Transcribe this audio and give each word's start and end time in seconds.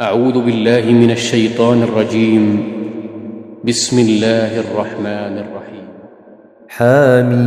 أعوذ 0.00 0.44
بالله 0.44 0.92
من 0.92 1.10
الشيطان 1.10 1.82
الرجيم. 1.82 2.58
بسم 3.64 3.98
الله 3.98 4.60
الرحمن 4.60 5.38
الرحيم. 5.38 5.84
حميم 6.68 7.44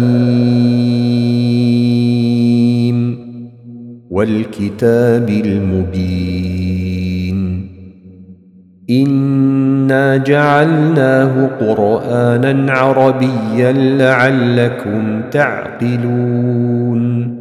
والكتاب 4.09 5.29
المبين. 5.29 6.57
إنا 8.89 10.17
جعلناه 10.17 11.49
قرآنا 11.59 12.71
عربيا 12.71 13.71
لعلكم 13.71 15.21
تعقلون. 15.31 17.36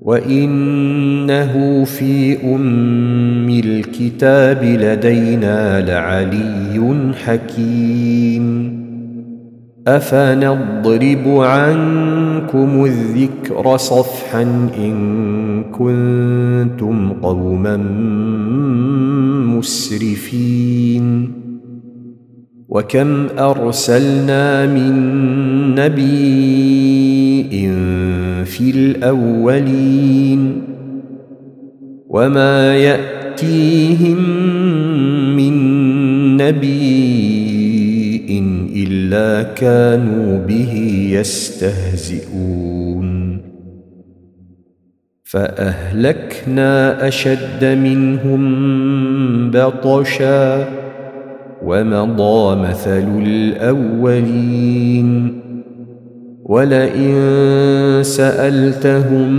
وإنه 0.00 1.84
في 1.84 2.36
أم 2.54 3.48
الكتاب 3.48 4.64
لدينا 4.64 5.80
لعلي 5.80 7.12
حكيم. 7.24 8.80
أفنضرب 9.86 11.28
عنكم 11.28 12.84
الذكر 12.84 13.76
صفحا 13.76 14.42
إن 14.78 15.64
كنتم 15.72 17.12
قوما 17.12 17.76
مسرفين؟ 19.56 21.39
وكم 22.70 23.26
ارسلنا 23.38 24.66
من 24.66 24.94
نبي 25.74 27.50
في 28.44 28.70
الاولين 28.70 30.62
وما 32.08 32.76
ياتيهم 32.76 34.18
من 35.36 35.56
نبي 36.36 37.40
الا 38.76 39.42
كانوا 39.42 40.38
به 40.46 40.74
يستهزئون 41.10 42.70
فاهلكنا 45.24 47.08
اشد 47.08 47.64
منهم 47.64 48.40
بطشا 49.50 50.68
ومضى 51.70 52.56
مثل 52.56 53.22
الاولين 53.26 55.10
ولئن 56.44 57.14
سالتهم 58.02 59.32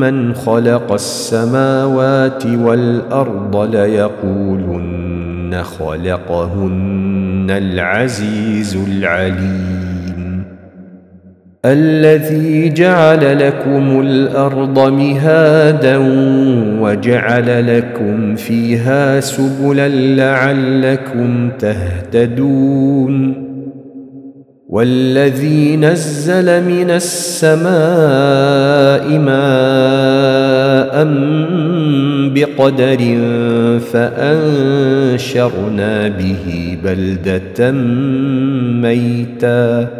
من 0.00 0.34
خلق 0.34 0.92
السماوات 0.92 2.46
والارض 2.46 3.74
ليقولن 3.74 5.62
خلقهن 5.62 7.46
العزيز 7.50 8.76
العليم 8.88 9.89
الذي 11.64 12.68
جعل 12.68 13.46
لكم 13.46 14.00
الأرض 14.00 14.92
مهادا 14.92 15.96
وجعل 16.80 17.76
لكم 17.76 18.36
فيها 18.36 19.20
سبلا 19.20 19.88
لعلكم 19.88 21.50
تهتدون 21.58 23.50
والذي 24.68 25.76
نزل 25.76 26.64
من 26.64 26.90
السماء 26.90 27.68
ماء 29.18 31.04
بقدر 32.34 32.98
فأنشرنا 33.92 35.48
به 36.08 36.78
بلدة 36.84 37.72
ميتا 38.82 39.99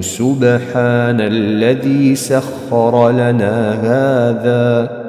سبحان 0.00 1.20
الذي 1.20 2.14
سخر 2.14 3.10
لنا 3.10 3.72
هذا 3.72 5.06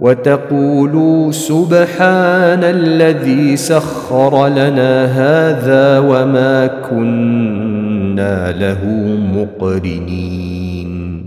وتقولوا 0.00 1.32
سبحان 1.32 2.64
الذي 2.64 3.56
سخر 3.56 4.48
لنا 4.48 5.04
هذا 5.04 5.98
وما 5.98 6.66
كنا 6.90 8.52
له 8.52 8.84
مقرنين. 9.36 11.26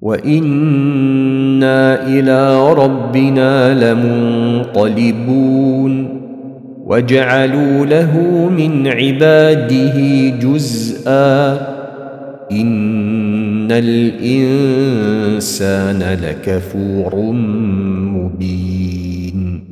وإنا 0.00 2.06
إلى 2.06 2.72
ربنا 2.72 3.74
لمنقلبون. 4.64 6.19
وجعلوا 6.90 7.86
له 7.86 8.18
من 8.56 8.86
عباده 8.88 10.28
جزءا. 10.28 11.54
إن 12.52 13.72
الإنسان 13.72 14.58
لكفور 16.22 17.14
مبين. 18.14 19.64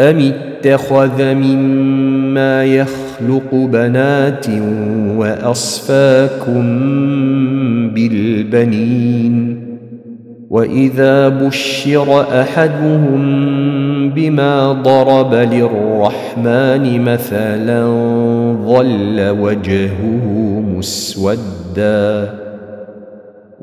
أم 0.00 0.18
اتخذ 0.18 1.34
مما 1.34 2.64
يخلق 2.64 3.54
بنات 3.54 4.46
وأصفاكم 5.16 6.62
بالبنين؟ 7.88 9.62
وإذا 10.50 11.28
بشر 11.28 12.40
أحدهم 12.40 13.22
بما 14.10 14.72
ضرب 14.72 15.34
للرحمن 15.34 17.00
مثلا 17.00 17.86
ظل 18.66 19.28
وجهه 19.40 20.24
مسودا 20.76 22.34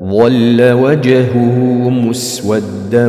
ظل 0.00 0.72
وجهه 0.72 1.58
مسودا 1.90 3.08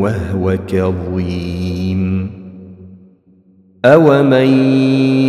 وهو 0.00 0.56
كظيم. 0.68 2.30
أومن 3.84 4.48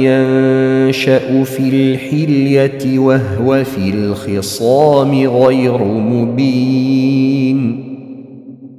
ينشأ 0.04 1.44
في 1.44 1.70
الحلية 1.70 3.00
وهو 3.00 3.64
في 3.64 3.90
الخصام 3.90 5.28
غير 5.28 5.84
مبين 5.84 6.91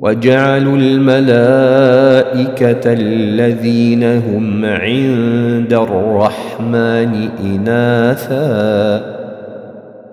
وجعلوا 0.02 0.76
الملائكة 0.76 2.92
الذين 2.92 4.04
هم 4.04 4.64
عند 4.64 5.72
الرحمن 5.72 7.28
إناثا. 7.44 9.02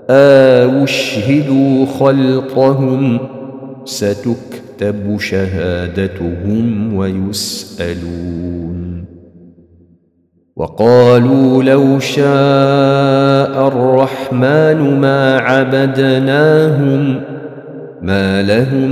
آه 0.09 0.83
اشهدوا 0.83 1.85
خلقهم. 1.85 3.19
ستكتب 3.85 5.19
شهادتهم 5.19 6.95
ويسألون. 6.95 9.05
وقالوا 10.55 11.63
لو 11.63 11.99
شاء 11.99 13.67
الرحمن 13.67 14.99
ما 14.99 15.37
عبدناهم 15.37 17.21
ما 18.01 18.43
لهم 18.43 18.89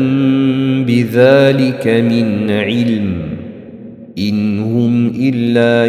بذلك 0.85 1.87
من 1.87 2.51
علم 2.51 3.13
إن 4.17 4.59
هم 4.59 5.11
إلا 5.19 5.85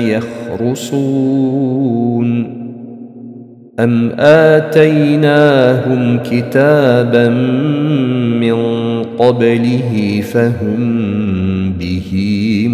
يخرصون. 0.56 2.58
أم 3.80 4.10
آتيناهم 4.18 6.18
كتابا 6.18 7.28
من 8.40 8.54
قبله 9.02 10.20
فهم 10.32 11.72
به 11.72 12.10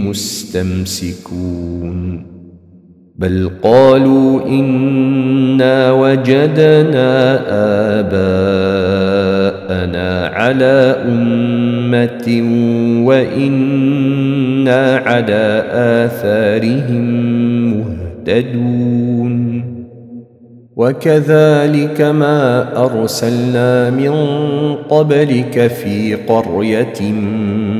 مستمسكون. 0.08 1.94
بل 3.19 3.50
قالوا 3.62 4.49
إنا 4.49 5.93
وجدنا 5.93 7.40
آباءنا 8.00 8.63
على 10.35 10.96
امه 11.08 12.26
وأنا 13.06 14.96
على 14.96 15.64
اثارهم 16.05 17.05
مهتدون 17.73 19.64
وكذلك 20.76 22.00
ما 22.00 22.69
ارسلنا 22.85 23.91
من 23.91 24.14
قبلك 24.75 25.67
في 25.67 26.14
قريه 26.14 27.12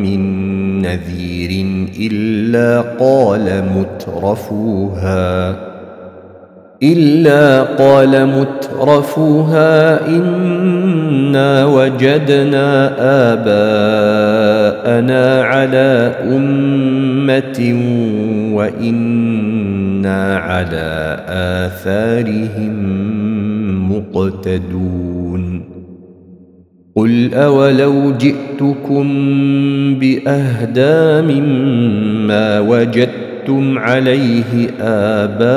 من 0.03 0.45
نذير 0.83 1.67
الا 2.01 2.81
قال 2.81 3.65
مترفوها 3.77 5.74
إلا 6.83 7.63
قال 7.63 8.27
مترفوها 8.27 10.07
إنا 10.09 11.65
وجدنا 11.65 12.95
آباءنا 13.33 14.65
على 15.43 16.15
أمة 16.25 17.75
وإنا 18.55 20.37
على 20.37 21.21
آثارهم 21.29 22.75
مقتدون. 23.93 25.75
قل 26.97 27.35
أولو 27.35 28.13
جئتكم 28.13 29.07
بأهدى 29.99 31.23
مما 31.35 32.61
وجدتم 32.61 33.04
وجدتم 33.49 33.79
عليه 33.79 34.71
آباءكم. 34.81 35.51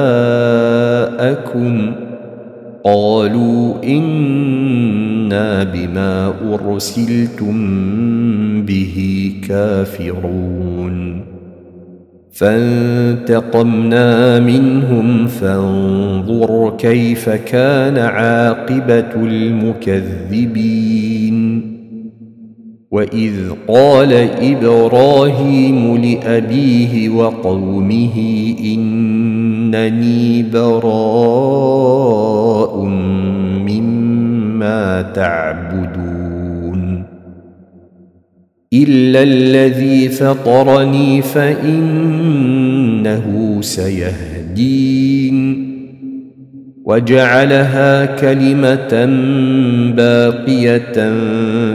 قالوا 2.84 3.84
إنا 3.84 5.63
بما 5.63 6.34
أرسلتم 6.54 7.56
به 8.62 9.31
كافرون. 9.48 11.22
فانتقمنا 12.31 14.10
منهم 14.39 15.28
فانظر 15.28 16.74
كيف 16.78 17.30
كان 17.30 17.98
عاقبة 17.98 19.16
المكذبين. 19.16 21.06
واذ 22.97 23.35
قال 23.67 24.13
إبراهيم 24.41 25.97
لابيه 25.97 27.09
وقومه 27.09 28.15
انني 28.65 30.44
براء 30.53 31.95
مما 33.67 35.01
تعبدون 35.01 37.03
الا 38.73 39.23
الذي 39.23 40.09
فطرني 40.09 41.21
فانه 41.21 41.67
سيهدين 43.61 45.56
وجعلها 46.88 48.06
كلمة 48.06 49.06
باقية 49.95 51.12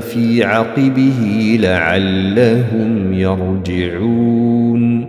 في 0.00 0.44
عقبه 0.44 1.56
لعلهم 1.60 3.12
يرجعون. 3.12 5.06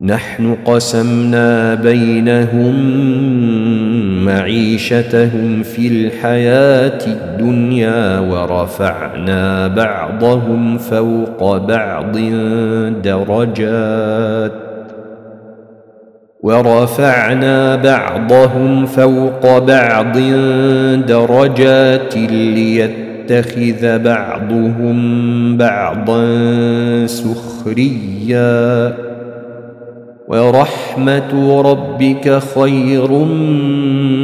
نحن 0.00 0.56
قسمنا 0.64 1.74
بينهم 1.74 2.74
معيشتهم 4.24 5.62
في 5.62 5.88
الحياة 5.88 6.98
الدنيا 7.06 8.18
ورفعنا 8.18 9.68
بعضهم 9.68 10.78
فوق 10.78 11.56
بعض 11.56 12.18
درجات 13.02 14.52
ورفعنا 16.40 17.76
بعضهم 17.76 18.86
فوق 18.86 19.58
بعض 19.58 20.18
درجات 21.06 22.16
ليتخذ 22.30 23.98
بعضهم 23.98 25.56
بعضا 25.56 26.26
سخريا 27.06 29.05
ورحمة 30.28 31.60
ربك 31.62 32.38
خير 32.54 33.10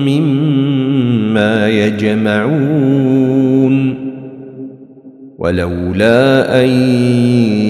مما 0.07 1.69
يجمعون 1.69 3.33
ولولا 5.39 6.63
أن 6.65 6.69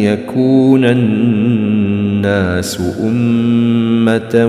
يكون 0.04 0.84
الناس 0.84 2.82
أمة 3.04 4.46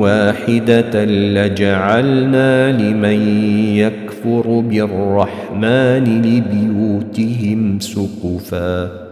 واحدة 0.00 1.04
لجعلنا 1.04 2.72
لمن 2.72 3.38
يكفر 3.76 4.60
بالرحمن 4.60 6.04
لبيوتهم 6.22 7.80
سقفا 7.80 9.07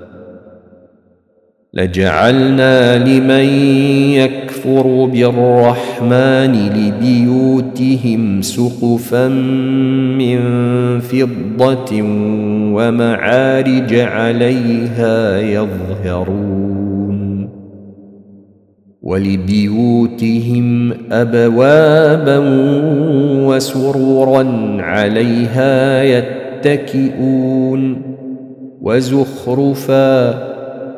لجعلنا 1.76 3.04
لمن 3.04 3.49
يكفر 4.12 5.04
بالرحمن 5.12 6.52
لبيوتهم 6.76 8.42
سقفا 8.42 9.28
من 10.18 10.38
فضة 11.00 12.02
ومعارج 12.73 13.95
عليها 13.95 15.40
يظهرون. 15.40 16.56
ولبيوتهم 19.02 20.92
ابوابا 21.12 22.38
وسررا 23.47 24.76
عليها 24.80 26.02
يتكئون 26.02 28.02
وزخرفا 28.83 30.56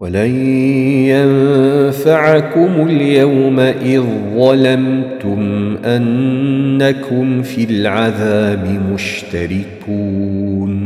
ولن 0.00 0.36
ينفعكم 1.12 2.86
اليوم 2.88 3.60
إذ 3.60 4.02
ظلمتم 4.36 5.76
أنكم 5.84 7.42
في 7.42 7.64
العذاب 7.64 8.80
مشتركون. 8.92 10.80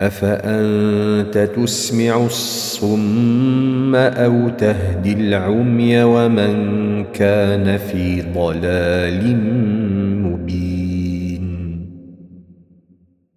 أفأنت 0.00 1.50
تسمع 1.56 2.26
الصم 2.26 3.94
أو 3.94 4.48
تهدي 4.48 5.12
العمي 5.12 6.02
ومن 6.02 7.04
كان 7.04 7.76
في 7.76 8.22
ضلال 8.34 9.36
مبين؟ 10.22 10.92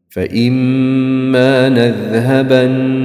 فإما 0.10 1.70
نذهبن 1.70 3.05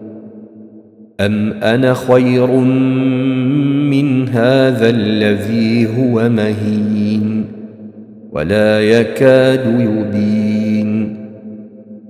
ام 1.25 1.53
أنا 1.63 1.93
خير 1.93 2.51
من 3.91 4.29
هذا 4.29 4.89
الذي 4.89 5.87
هو 5.97 6.29
مهين 6.29 7.45
ولا 8.31 8.81
يكاد 8.81 9.65
يبين 9.79 11.21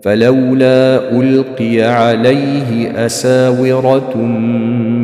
فلولا 0.03 1.11
القي 1.11 1.81
عليه 1.81 3.05
اساوره 3.05 4.17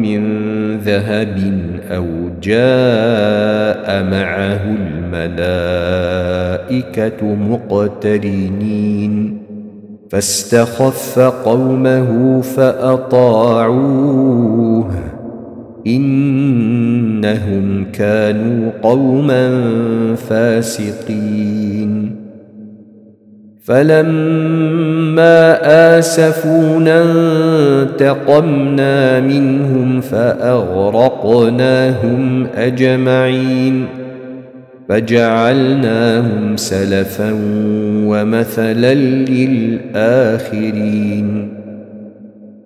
من 0.02 0.48
ذهب 0.78 1.60
أو 1.92 2.06
جاء 2.44 4.04
معه 4.04 4.76
الملائكه 6.70 7.26
مقترنين 7.50 9.37
فاستخف 10.12 11.20
قومه 11.20 12.42
فأطاعوه. 12.42 14.92
إنهم 15.88 17.92
كانوا 17.92 18.72
قوما 18.82 19.66
فاسقين. 20.16 22.16
فلما 23.64 25.58
آسفونا 25.98 27.04
انتقمنا 27.82 29.20
منهم 29.20 30.02
فأغرقناهم 30.02 32.48
أجمعين. 32.56 34.07
فجعلناهم 34.90 36.56
سلفا 36.56 37.32
ومثلا 38.06 38.94
للآخرين. 39.30 41.28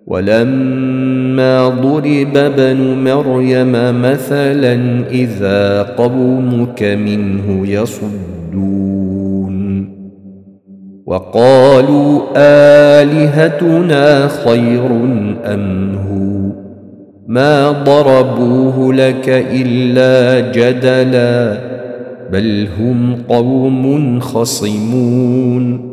ولما 0.08 1.70
ضرب 1.70 2.08
ابن 2.38 2.78
مريم 3.04 3.72
مثلا 4.02 5.04
إذا 5.12 5.82
قومك 5.82 6.84
منه 6.84 7.68
يصدون. 7.68 8.62
وقالوا 11.06 12.22
آلهتنا 13.02 14.28
خير 14.28 14.86
أم 15.46 15.96
هو؟ 15.96 16.52
ما 17.28 17.72
ضربوه 17.72 18.94
لك 18.94 19.30
إلا 19.30 20.40
جدلا. 20.52 21.71
بل 22.32 22.68
هم 22.80 23.16
قوم 23.30 24.20
خصمون. 24.20 25.92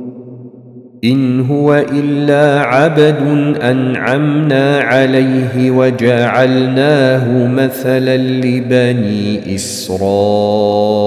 إن 1.05 1.41
هو 1.41 1.85
إلا 1.93 2.61
عبد 2.61 3.17
أنعمنا 3.63 4.79
عليه 4.79 5.71
وجعلناه 5.71 7.47
مثلا 7.47 8.17
لبني 8.17 9.55
إسرائيل. 9.55 10.99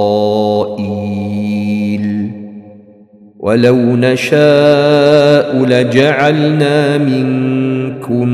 ولو 3.40 3.78
نشاء 3.78 5.66
لجعلنا 5.66 6.98
منكم 6.98 8.28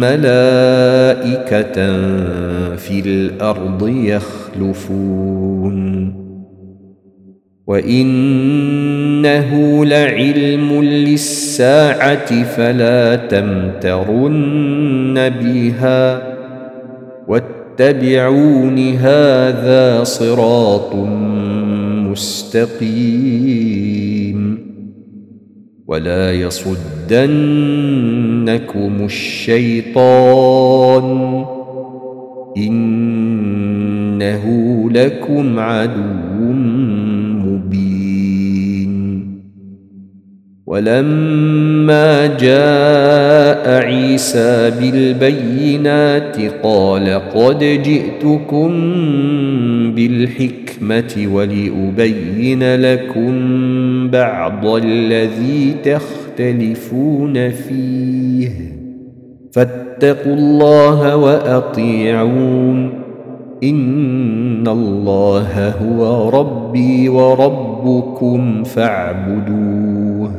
ملائكه 0.00 1.72
في 2.76 3.00
الأرض 3.06 3.88
يخلفون. 3.88 5.78
وإنه 7.66 9.50
لعلم 9.84 10.82
للساعة 10.82 12.42
فلا 12.42 13.16
تمترن 13.16 15.14
بها. 15.28 16.22
واتبعون 17.28 18.78
هذا 18.78 20.04
صراط 20.04 20.94
مستقيم. 22.10 24.07
ولا 25.88 26.32
يصدنكم 26.32 26.76
الشيطان 29.04 30.24
إنه 32.56 34.44
لكم 34.90 35.58
عدو 35.58 36.18
ولما 40.68 42.26
جاء 42.26 43.84
عيسى 43.84 44.72
بالبينات 44.80 46.36
قال 46.62 47.20
قد 47.34 47.58
جئتكم 47.58 48.70
بالحكمة 49.94 51.28
ولأبين 51.32 52.74
لكم 52.74 53.32
بعض 54.10 54.66
الذي 54.66 55.76
تختلفون 55.84 57.50
فيه. 57.50 58.50
فاتقوا 59.52 60.34
الله 60.34 61.16
وأطيعون. 61.16 62.90
إن 63.64 64.68
الله 64.68 65.70
هو 65.70 66.28
ربي 66.28 67.08
وربكم 67.08 68.64
فاعبدوه. 68.64 70.30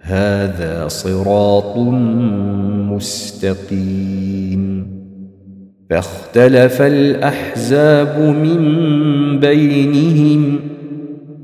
هذا 0.00 0.88
صراط 0.88 1.76
مستقيم. 2.92 4.86
فاختلف 5.90 6.82
الأحزاب 6.82 8.20
من 8.20 8.60
بينهم. 9.40 10.58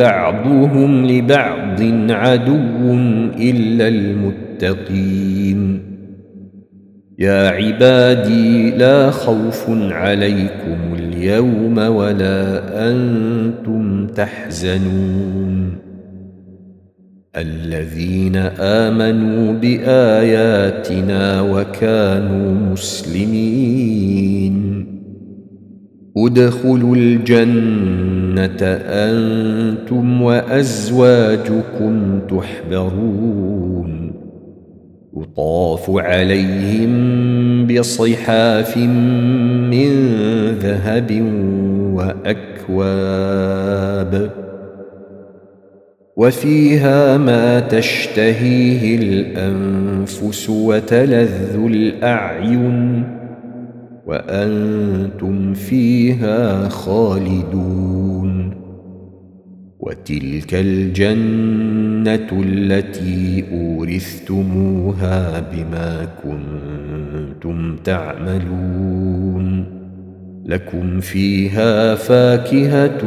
بعضهم 0.00 1.06
لبعض 1.06 1.82
عدو 2.10 2.94
إلا 3.40 3.88
المتقين. 3.88 5.60
يا 7.18 7.48
عبادي 7.48 8.70
لا 8.70 9.10
خوف 9.10 9.66
عليكم 9.68 10.94
اليوم 10.98 11.78
ولا 11.78 12.62
أنتم 12.90 14.06
تحزنون. 14.06 15.76
الذين 17.36 18.36
آمنوا 18.60 19.52
بآياتنا 19.52 21.42
وكانوا 21.42 22.72
مسلمين. 22.72 24.69
ادخلوا 26.16 26.96
الجنة 26.96 28.62
أنتم 28.86 30.22
وأزواجكم 30.22 32.20
تحبرون. 32.30 34.12
يطاف 35.16 35.90
عليهم 35.90 36.90
بصحاف 37.66 38.76
من 38.76 39.90
ذهب 40.62 41.22
وأكواب. 42.68 44.30
وفيها 46.16 47.18
ما 47.18 47.60
تشتهيه 47.60 48.98
الأنفس 48.98 50.50
وتلذ 50.50 51.56
الأعين. 51.66 53.19
وأنتم 54.06 55.54
فيها 55.54 56.68
خالدون 56.68 58.54
وتلك 59.80 60.54
الجنة 60.54 62.28
التي 62.42 63.44
أورثتموها 63.52 65.40
بما 65.40 66.08
كنتم 66.22 67.76
تعملون 67.76 69.64
لكم 70.46 71.00
فيها 71.00 71.94
فاكهة 71.94 73.00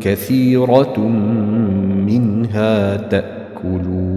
كثيرة 0.00 1.08
منها 2.06 2.96
تأكلون 2.96 4.16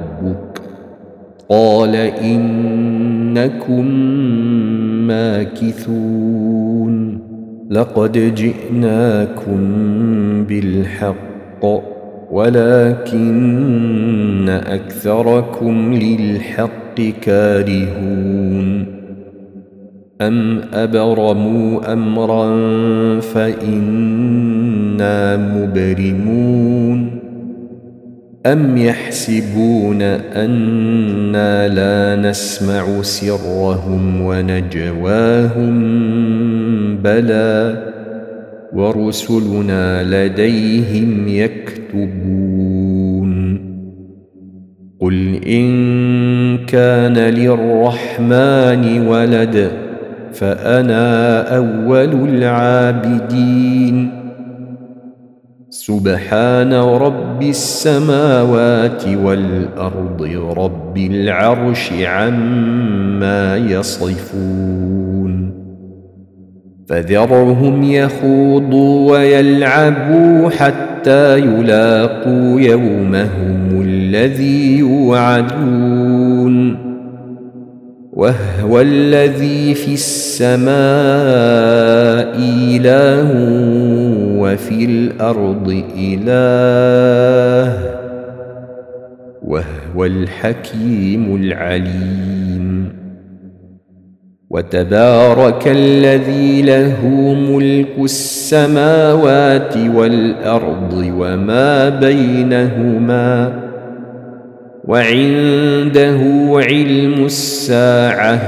قال 1.51 1.95
إنكم 1.95 3.85
ماكثون 5.07 6.51
لقد 7.69 8.35
جئناكم 8.35 9.59
بالحق 10.45 11.65
ولكن 12.31 13.29
أكثركم 14.49 15.93
للحق 15.93 17.01
كارهون 17.21 18.85
أم 20.21 20.61
أبرموا 20.73 21.93
أمرا 21.93 22.49
فإنا 23.19 24.57
مبرمون 25.37 27.20
ام 28.45 28.77
يحسبون 28.77 30.01
أنا 30.01 31.67
لا 31.67 32.29
نسمع 32.29 33.01
سرهم 33.01 34.21
ونجواهم 34.21 35.77
بلى 36.97 37.83
ورسلنا 38.73 40.03
لديهم 40.03 41.27
يكتبون 41.27 42.51
قل 44.99 45.35
ان 45.45 46.57
كان 46.65 47.17
للرحمن 47.17 49.07
ولد 49.07 49.71
فانا 50.33 51.41
اول 51.57 52.29
العابدين 52.29 54.20
سبحان 55.73 56.73
رب 56.73 57.41
السماوات 57.41 59.03
والأرض 59.23 60.29
رب 60.57 60.97
العرش 60.97 61.93
عما 62.03 63.57
يصفون. 63.57 65.51
فذرهم 66.87 67.83
يخوضوا 67.83 69.11
ويلعبوا 69.11 70.49
حتى 70.49 71.37
يلاقوا 71.37 72.61
يومهم 72.61 73.81
الذي 73.81 74.77
يوعدون. 74.79 76.77
وهو 78.13 78.81
الذي 78.81 79.73
في 79.73 79.93
السماء 79.93 80.71
إله 82.37 84.30
وفي 84.41 84.85
الأرض 84.85 85.83
إله 85.97 87.67
وهو 89.45 90.05
الحكيم 90.05 91.35
العليم. 91.35 92.91
وتبارك 94.49 95.67
الذي 95.67 96.61
له 96.61 97.07
ملك 97.51 97.95
السماوات 97.99 99.77
والأرض 99.77 101.13
وما 101.17 101.89
بينهما 101.89 103.53
وعنده 104.85 106.19
علم 106.69 107.25
الساعة 107.25 108.39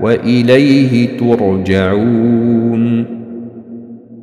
وإليه 0.00 1.18
ترجعون. 1.18 2.57